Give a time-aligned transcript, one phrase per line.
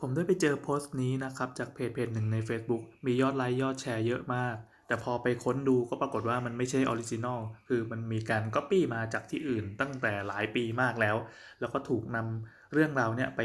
[0.00, 4.56] ผมได้ไปเจอโพสต์นี้นะครับจากเพจเพจหนึ่งใน Facebook มียอดไลค์ยอดแชร์เยอะมาก
[4.86, 11.16] แต่พอไปค้นดูก็ปรากฏว่ามันไม่ใช่ original คือมันมีการก๊อปปี้มาจากที่อื่นตั้งแต่หลายปีมากแล้ว
[11.60, 13.40] แล้วก็ถูกนำเรื่องราวเนี่ยไป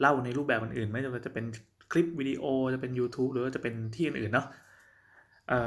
[0.00, 1.44] เล่าในรูปแบบอื่นๆ ไม่ว่าจะเป็น
[1.92, 2.44] คลิปวิดีโอ
[2.74, 4.46] จะเป็น YouTube หรือว่าจะเป็นที่อื่นๆเนาะ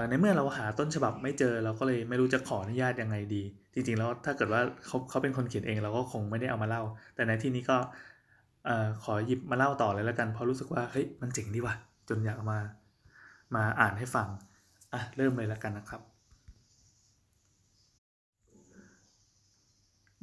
[0.09, 3.43] ในเมื่อเราหาต้นฉบับไม่เจอเราก็เลยไม่รู้จะขออนุญาตยังไงดี
[3.73, 6.83] จริงๆแล้วถ้าเกิดว่าเขาเขาเป็นคนเขียนเองเราก็คงไม่ได้เอามาเล่า
[7.15, 7.77] แต่ในที่นี้ก็
[8.67, 11.75] ออขอหยิบมาเล่าต่อเลยแล้วกันเพราะรู้สึกว่าเฮ้ยมันเจ๋งดีว่ะ
[12.09, 12.59] จนอยากมา
[13.55, 14.27] มาอ่านให้ฟัง
[14.93, 16.01] อะเริ่มเลยแล้วกันนะครับ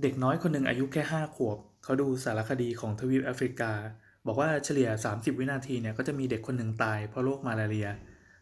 [0.03, 3.73] เด็กน้อยคนหนึ่งอายุแค่ห้าขวบเขาดูสารคดีของทวีปแอฟริกา
[4.27, 7.89] บอกว่าเฉลี่ย 30 วินาทีเนี่ยก็จะมีเด็กคนหนึ่งตายเพราะโรคมาลาเรีย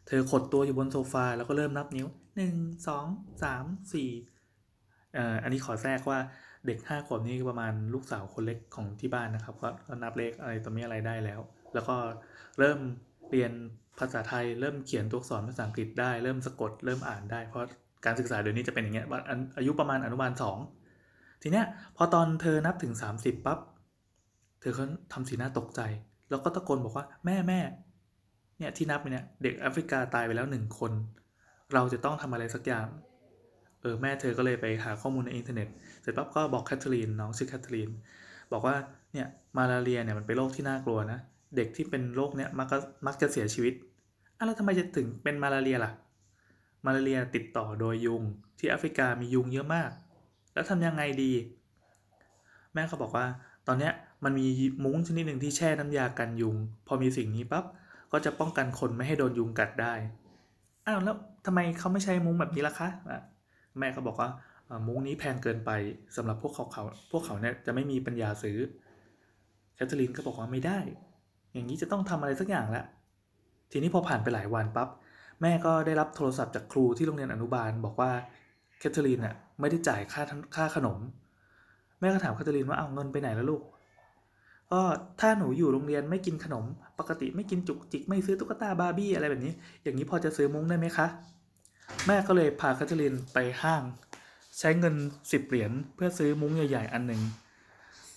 [0.07, 2.07] เธอขดตัวอยู่บนโซฟาแล้วก็เริ่มนับนิ้ว
[2.47, 6.19] 1 2 3 4อ่ออันนี้ขอแทรกว่า
[6.67, 9.69] เด็กห้าขวบนี่ประมาณลูกสาวคนเล็กของที่บ้านนะครับก็
[10.03, 11.41] นับเลขอะไรตัวนี้อะไรได้แล้ว
[11.75, 11.97] แล้วก็
[12.59, 12.79] เริ่ม
[13.31, 13.53] เรียน
[13.99, 17.63] ภาษาไทยเริ่มเขียนตัวอักษรภาษาอังกฤษได้เริ่มสะกดเริ่มอ่านได้เพราะ
[18.05, 19.07] การศึกษาเดี๋ยวนี้จะเป็นอย่างเงี้ย
[19.59, 20.59] อายุประมาณอนุบาลสอง
[21.43, 23.59] ทีเนี้ยพอตอนเธอนับถึง 30ปั๊บ
[24.61, 25.81] เธอก็ทำสีหน้าตกใจ
[26.31, 27.61] แล้วก็ตะโกนบอกว่าแม่แม่
[28.59, 30.93] เนี่ยที่นับเนี่ยเด็กแอฟริกาตายไปแล้วหนึ่งคน
[31.75, 32.87] เราจะต้องทำอะไรสักอย่าง
[33.83, 35.69] เออแม่เธอก็เลยไปหาข้อมูลในอินเทอร์เน็ต
[36.03, 37.91] เสร็จปั๊บก็บอกแคทเธอรีนน้องชื่อแคทเธอรีน
[38.53, 38.77] บอกว่า
[39.13, 41.19] เนี่ยมาลาเรียเนี่ยมันเป็นโรคที่น่ากลัวนะ
[41.57, 42.69] เด็กที่เป็นโรคเนี่ยมัก
[43.07, 43.75] มักจะเสียชีวิต
[44.39, 45.93] อะแล้วทำไมจะถึงเป็นมาลาเรียล่ะ
[46.85, 48.23] มาลาเรียติดต่อโดยยุง
[48.59, 49.91] ที่แอฟริกามียุงเยอะมาก
[50.55, 51.33] แล้วทำยังไงดี
[52.73, 53.27] แม่เขาบอกว่า
[53.67, 53.93] ตอนเนี้ย
[54.25, 54.47] มันมี
[54.85, 57.65] มุ้งชนิดหนึ่งที่แช่น้ำยากันยุง พอมีสิ่งนี้ปั๊บ
[58.13, 59.95] ก็จะป้องกันคนไม่ให้โดนยุงกัดได้
[60.87, 62.89] อ้าวแล้วทำไมเขาไม่ใช้มุ้งแบบนี้ล่ะคะ
[63.79, 64.29] แม่เขาบอกว่า
[64.87, 65.71] มุ้งนี้แพงเกินไป
[66.17, 66.83] สำหรับพวกเขาเขา
[67.13, 68.59] พวกเขาเนี่ยจะไม่มีปัญญาซื้อ
[69.75, 70.79] แคทเธอรีนก็บอกว่าไม่ได้
[71.53, 72.85] อย่างนี้จะต้องทำอะไรสักอย่างละ
[73.73, 74.89] ทีนี้พอผ่านไปหลายวันปั๊บ
[75.43, 78.11] แม่ก็ได้รับโทรศัพท์จากครูที่โรงเรียนอนุบาล บอกว่า
[78.79, 80.23] แคทเธอรีนน่ะไม่ได้จ่ายค่า
[80.57, 80.99] ค่าขนม
[82.01, 83.63] แม่ก็ถามแคทเธอรีนว่าเอาเงินไปไหนแล้วลูก
[84.73, 84.81] ก็
[85.21, 86.65] ถ้าหนูอยู่โรงเรียนไม่กินขนม
[86.99, 89.53] ปกติไม่กินจุกจิกไม่ซื้อตุ๊กตาบาร์บี้อะไรแบบนี้
[89.83, 91.07] อย่างนี้พอจะซื้อมุ้งได้ไหมคะ
[92.07, 93.83] แม่ก็เลยพาแคทเธอรีนไปห้าง
[94.59, 94.95] ใช้เงิน
[95.33, 97.23] สิบเหรียญเพื่อซื้อมุ้งใหญ่ๆอันหนึ่ง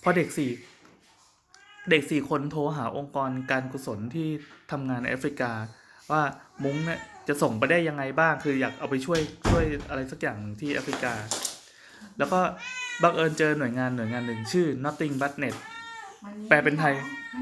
[0.02, 0.50] พอเด็กสี่
[1.90, 4.28] เด็กสี่คนโทรหาองค์กรการกุศลที่
[4.70, 5.52] ทำงานในแอฟริกา
[6.10, 6.22] ว่า
[6.64, 9.20] มุ้งเนี่ยจะส่งไปได้ยังไงบ้าง คืออยากเอาไปช่วย
[9.50, 11.12] ช่วยอะไรสักอย่างหนึ่งที่แอฟริกา
[12.18, 12.40] แล้วก็
[13.02, 15.54] บังเอิญเจอหน่วยงานหน่วยงานหนึ่งชื่อ Nothing But Net
[16.48, 16.94] แปลเป็นไทย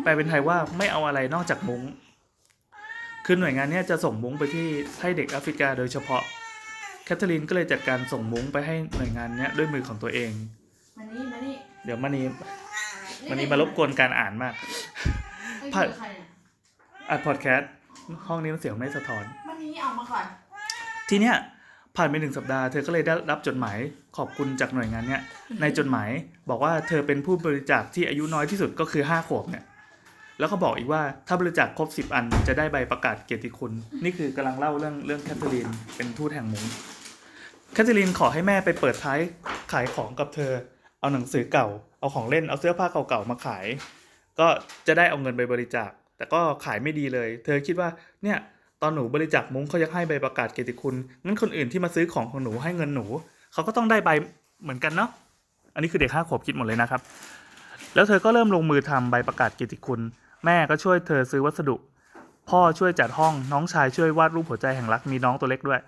[0.03, 1.83] แปลเป็นไทยว่าไม่เอาอะไรนอกจากมุ้ง
[3.27, 4.67] คือหน่วยงานเนี้ยจะส่งมุ้งไปที่
[5.01, 6.23] ให้เด็กแอฟริกาโดยเฉพาะ
[7.05, 10.31] แคทเธอรีนก็เลยจัดการส่งมุ้งไปให้หน่วยงานเนี้ยด้วยมือของตัวเอง
[10.99, 11.55] มานี่มานี่
[11.85, 12.27] เดี๋ยวมันนี้
[13.31, 14.55] มันนี้มารบกวนการอ่านมาก
[15.61, 16.27] เอ้ยผัดคือใครเนี่ย
[17.11, 17.71] อัดพอดแคสต์
[18.27, 20.25] ห้องนี้มันเสียงไม่สะท้อน มานี่ออกมาก่อน
[21.11, 21.37] ทีเนี้ย
[21.97, 23.79] ผ่านไปหนึ่งสัปดาห์เธอก็เลยได้รับจดหมาย
[24.17, 25.23] ขอบคุณจากหน่วยงานเนี้ย
[25.61, 26.11] ในจดหมาย
[26.51, 29.65] บอกว่าเธอเป็นผู้บริจาคที่อายุน้อยที่สุดก็คือห้าขวบเนี่ย
[30.39, 33.73] แล้วก็บอกอีกว่าถ้าบริจาคครบสิบอันจะได้ใบประกาศเกียรติคุณ
[34.05, 36.65] นี่คือกำลังเล่าเรื่องเรื่องแคทเธอรีนเป็นทูตแห่งมุ้ง
[37.73, 39.19] แคทเธอรีนขอให้แม่ไปเปิดท้าย
[39.73, 40.53] ขายของกับเธอ
[41.01, 41.67] เอาหนังสือเก่า
[42.01, 43.65] เอาของเล่นเอาเสื้อผ้าเก่าๆมาขาย
[44.39, 44.47] ก็
[44.87, 47.89] จะได้เอาเงินไปบริจาค แต่ก็ขายไม่ดีเลย เธอคิดว่า
[48.23, 48.39] เนี่ย
[48.83, 50.95] ตอนหนูบริจาคมุ้งเขายังให้ใบประกาศเกียรติคุณ
[51.25, 53.07] งั้นคนอื่นที่มาซื้อของของหนูให้เงินหนู
[53.53, 54.11] เขาก็ต้องได้ใบ
[54.63, 55.11] เหมือนกันเนาะ
[55.75, 57.01] อันนี้คือเด็กห้าขวบคิดหมดเลยนะครับ
[57.95, 60.01] แล้วเธอก็เริ่มลงมือทำใบประกาศเกียรติคุณ
[60.45, 61.77] แม่ก็ช่วยเธอซื้อวัสดุ
[62.51, 65.81] พ่อช่วยจัดห้องน้องชายช่วยวาดรูปหัวใจแห่งรักมีน้องตัวเล็กด้วย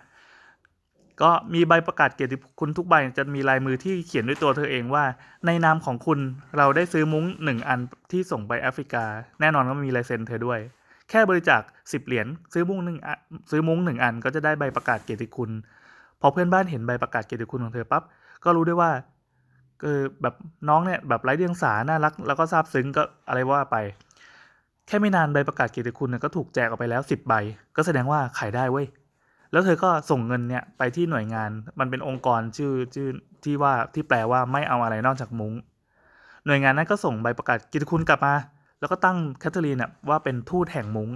[1.22, 5.04] ก็มีใบประกาศเกียรติคุณทุกใบจะมีลายมือที่เขียนด้วยตัวเธอเองว่า
[5.46, 6.18] ในนามของคุณ
[6.58, 7.80] เราได้ซื้อมุ้งหนึ่งอัน
[8.12, 9.04] ที่ส่งไปแอฟริกา
[9.40, 10.58] แน่นอนก็มีลายเซ็นเธอด้วย
[11.10, 11.60] แค่บริจาค
[11.92, 12.96] สิบเหรียญซื้อมุ้งหนึ่ง
[13.50, 15.50] ซื้อมุ้งหนึ่งอันก็จะได้ใบประกาศเกียรติคุณ
[16.20, 18.02] พอเพื่อนบ้านเห็นใบประกาศเกียรติคุณของเธอปั๊บ
[18.44, 18.90] ก็รู้ได้ว่า
[19.82, 20.34] เออแบบ
[20.68, 23.76] น้องเนี่ยแบบไร้เดียงสาน่ารัก แล้วก็ซาบซึ้งก็อะไรว่าไป
[24.86, 27.34] แค่ไม่นานใบประกาศเกียรติคุณก็ถูกแจกออกไปแล้วสิบใบ
[27.76, 28.86] ก็แสดงว่าขายได้เว้ย
[29.52, 31.50] แล้วเธอก็ส่งเงินเนี่ยไปที่หน่วยงาน
[31.80, 33.08] มันเป็นองค์กรชื่อชื่อ
[33.44, 35.52] ที่ว่าที่แปลว่าไม่เอาอะไรนอกจากมุ้ง
[36.46, 38.34] หน่วยงานนั้นก็ส่งใบประกาศเกียรติคุณกลับมา
[38.80, 39.78] แล้วก็ตั้งแคทเธอรีน
[40.08, 41.10] ว่าเป็นทูตแห่งมุ้ง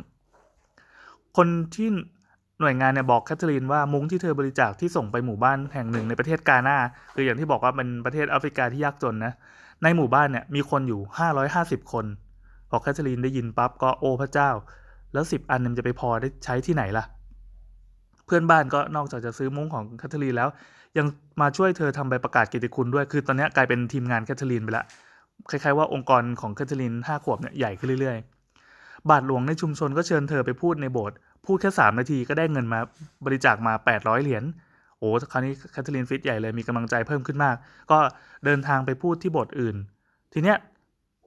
[1.37, 1.89] คนที่
[2.61, 6.77] หน่วยงานเนี่ยบอกแคทเธอรีนว่ามุ้งที่เธอบริจาคที่ส่งไปหมู่บ้านแห่งหนึ่งในประเทศกาหน้า
[7.15, 9.33] คืออย่างที่บอกว่าเป็นประเทศแอฟริกาที่ยากจนนะ
[9.83, 11.01] ในหมู่บ้านเนี่ยมีคนอยู่
[11.47, 12.07] 550 คน
[12.71, 14.51] พอแคทเธอรีนได้ยินปั๊บก็โอ้พระเจ้า
[15.13, 17.05] แล้วสิบอันมันจะไปพอได้ใช้ที่ไหนล่ะ
[18.27, 20.49] เพื่อนบ้านก็นอกจากจะซื้อมุ้งของแคทเธอรีนแล้ว
[20.99, 21.07] ยัง
[21.41, 24.85] มาช่วยเธอทำใบประกาศเกียรติคุณด้วย คือตอนนี้กลายเป็นทีมงานแคทเธอรีนไปละ
[25.51, 31.17] คล้ายๆว่าองค์กรของแคทเธอรีนห้าขวบเนี่ยใหญ่ขึ้นเรื่อยๆ บาทหลวงในชุมชนก็เชิญเธอไปพูดในโบสถ์
[31.47, 32.81] พูดแค่สามนาทีก็ได้เงินมา
[33.25, 34.45] บริจาคมาแปดร้อยเหรียญ
[34.99, 37.57] โอ้คราวนี้แคทเธอรีนฟิตใหญ่เลยมีกำลังใจเพิ่มขึ้นมาก
[37.91, 37.99] ก็
[38.45, 39.77] เดินทางไปพูดที่โบสถ์อื่น
[40.33, 40.57] ทีเนี้ย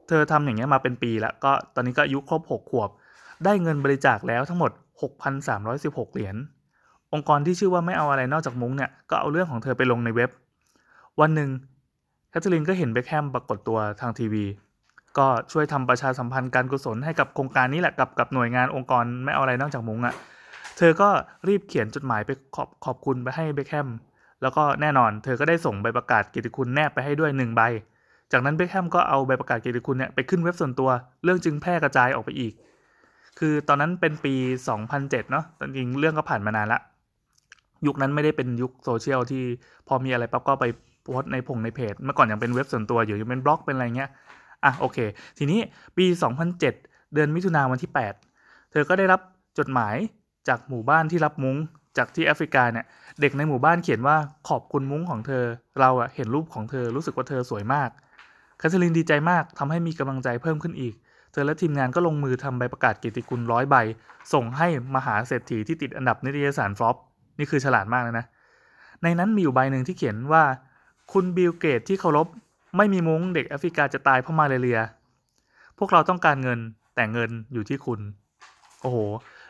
[0.08, 2.90] เธอทำอย่างเงี้ยมาเป็นปีแล้วก็ตอนนี้ก็อายุครบหกขวบ
[3.46, 4.72] ได้เงินบริจาคแล้วทั้งหมด
[5.42, 6.36] 6,316 เหรียญ
[7.14, 10.30] องค์กรที่ชื่อว่าไม่เอาอะไรนอกจากมุ้งเนี่ยก็เอาเรื่องของเธอไปลงในเว็บ
[11.20, 11.50] วันหนึ่ง
[12.30, 14.46] แคทเธอรีนก็เห็นเบคแฮมปรากฏตัวทางทีวี
[15.18, 20.16] ก็ช่วยทำประชาสัมพันธ์การกุศลให้กับโครงการนี้แหละกับกับหน่วยงานองค์กรไม่เอาอะไรนอกจากมุ้งอะ่ะ
[20.78, 21.10] เธอก็
[21.48, 23.90] รีบเขียนจดหมายไปขอบขอบคุณไปให้เบคแฮม
[24.42, 27.62] แล้วก็แน่นอน เธอก็ได้ส่งใบประกาศกียรติคุณแนบไปให้ด้วยหนึ่งใบ
[28.34, 30.90] จากนั้นเบคแฮมก็เอาใบประกาศเกียรติคุณเนี่ยไปขึ้นเว็บส่วนตัว
[31.24, 32.54] เรื่องจึงแพร่กระจายออกไปอีก
[33.40, 34.34] คือตอนนั้นเป็นปี
[34.84, 36.80] 2007 เนาะจริงๆเรื่องก็ผ่านมานานละ
[37.88, 39.44] ยุคนั้นไม่ได้เป็นยุคโซเชียลที่
[39.88, 40.66] พอมีอะไรปั๊บก็ไป
[41.04, 44.10] โพสในผงในเพจ เมื่อก่อนยังเป็นเว็บส่วนตัวอยู่ยังเป็นบล็อกเป็นอะไรเงี้ย
[44.66, 44.98] อะโอเค
[45.38, 45.60] ทีนี้
[45.98, 46.06] ปี
[46.60, 47.92] 2007 เดือนมิถุนายนวันที่
[48.32, 49.22] 8 เธอก็ได้รับ
[49.60, 49.96] จดหมาย
[50.48, 51.58] จากหมู่บ้านที่รับมุ้ง
[51.98, 52.86] จากที่แอฟริกาเนี่ย
[53.22, 54.16] เด็กในหมู่บ้านเขียนว่า
[54.50, 55.44] ขอบคุณมุ้งของเธอ
[55.80, 57.90] เราอะเห็นรูปของเธอรู้สึกว่าเธอสวยมาก
[58.64, 60.94] แคทเธอรีนดีใจมากทำให้มีกำลังใจเพิ่มขึ้นอีก
[61.32, 63.76] เธอและทีมงานก็ลงมือทำใบประกาศเกียรติคุณร้อยใบ
[64.34, 66.96] ส่งให้มหาเศรษฐีที่ติดอันดับนิตยสารฟลอป
[67.40, 68.26] นี่คือฉลาดมากเลยนะ
[69.04, 70.44] ในนั้นมีอยู่ใบหนึ่งที่เขียนว่า
[71.14, 72.28] คุณบิลเกตที่เคารพ
[72.78, 74.80] ไม่มีมุ้งเด็กแอฟริกาจะตายเพราะมาลาเรีย
[75.78, 76.60] พวกเราต้องการเงิน
[76.96, 78.00] แต่เงินอยู่ที่คุณ
[78.82, 78.98] โอ้โห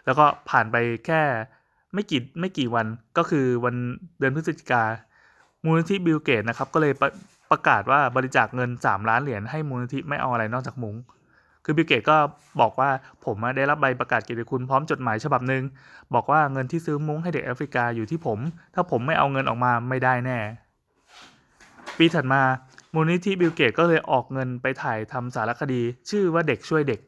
[0.05, 0.75] แล้วก็ผ่านไป
[1.05, 1.21] แค่
[1.93, 2.85] ไม่กี่ไม่กี่วัน
[3.17, 3.75] ก็คือวัน
[4.19, 4.83] เดือนพฤศจิกา
[5.63, 6.93] มูลนิธิบิลเกตนะครับก็เลย
[7.53, 10.95] ประกาศว่าบริจาคเงิน 3 ล้านเหรียญให้มูลนิธิไม่เอาอะไรนอกจากมุ้ง
[11.65, 12.17] คือบิลเกตก็
[12.61, 12.89] บอกว่า
[13.25, 15.63] ผมได้รับใบประกาศเกียรติคุณพร้อมจดหมายฉบับหนึ่ง
[16.13, 18.39] บอกว่าเงินที่ซื้อมุ้งให้เด็กแอฟริกาอยู่ที่ผม
[18.73, 20.39] ถ้าผมไม่เอาเงินออกมาไม่ได้แน่
[21.97, 22.41] ปีถัดมา
[22.93, 26.99] มูลนิธิบิลเกตก็เลยออกเงินไปถ่ายทำสารคดี ชื่อว่าเด็กช่วยเด็ก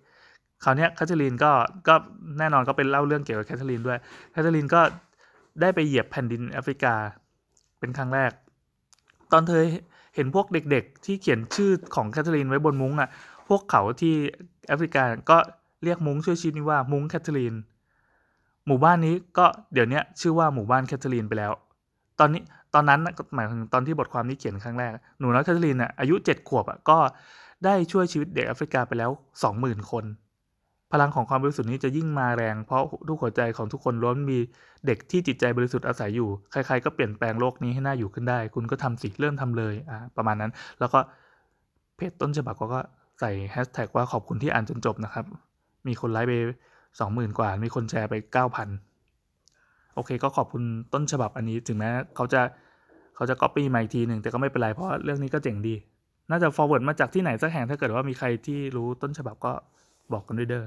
[0.63, 1.51] คราวนี้แคทเธอรีนก็
[1.87, 1.95] ก็
[2.39, 3.99] แน่นอนก็เป็นเล่าเรื่องเกี่ยวกับแคทเธอรีนด้วย
[4.31, 4.81] แคทเธอรีนก็
[5.61, 6.93] ได้ไปเหยียบแผ่นดินแอฟริกา
[7.79, 8.31] เป็นครั้งแรก
[9.31, 9.63] ตอนเธอ
[10.15, 13.09] เห็นพวกเด็กๆ ที่เขียนชื่อของแคทเธอรีนไว้บนมุ้งอะ
[13.49, 14.13] พวกเขาที่
[14.67, 15.37] แอฟริกาก็
[15.83, 17.55] เรียกมุ้งช่วยชีวิตนี้ว่ามุ้งแคทเธอรีน
[18.67, 21.51] หมู่บ้านนี้ก็เดี๋ยวนี้ชื่อว่าหมู่บ้านแคทเธอรีนไปแล้ว
[22.19, 22.41] ตอนนี้
[22.73, 22.99] ตอนนั้น
[23.35, 26.97] หมายถึงตอนที่บทความนี้เขียนครั้งแรก หนูน้อยแคทเธอรีนอะอายุเจ็ดขวบอะก็
[27.65, 29.11] ได้ช่วยชีวิตเด็กแอฟริกาไปแล้ว
[29.43, 30.03] สองหมื่นคน
[30.91, 34.37] พลังของความบริสุทธิ์นี้จะยิ่งมาแรง เพราะทุกหัวใจของทุกคนล้วนมี
[34.85, 40.99] เด็กที่จิตใจบริสุทธิ์อาศัยอยู่ ใครๆก็เปลี่ยนแปลงโลกนี้ให้น่าอยู่ขึ้นได้ คุณก็ทำสิเริ่มทำเลยอ่าประมาณนั้น แล้วก็
[41.95, 42.81] เพจต้นฉบับก็
[43.19, 45.25] ใส่แฮชแท็กว่าขอบคุณที่อ่านจนจบนะครับ
[45.87, 46.33] มีคนไลค์ไป
[46.99, 48.69] สองหมื่นกว่า มีคนแชร์ไปเก้าพัน
[49.95, 52.41] โอเค ก็ขอบคุณต้นฉบับอันนี้ ถึงแม้เขาจะ
[53.15, 55.75] เขาจะก๊อปปี้มาอีกทีหนึ่งแต่ก็ไม่เป็นไร เพราะเรื่องนี้ก็เจ๋งดี
[56.29, 59.53] น่าจะ forward มาจากที่ไหนสักแห่งถ้าเกิดว่ามีใครที่รู้ต้นฉบับก็
[60.05, 60.63] របស់ container